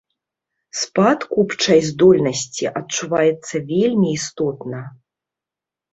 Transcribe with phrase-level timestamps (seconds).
[0.83, 4.81] Спад купчай здольнасці адчуваецца вельмі істотна.